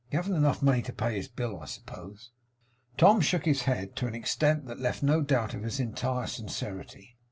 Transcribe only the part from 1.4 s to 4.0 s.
I suppose?' Tom shook his head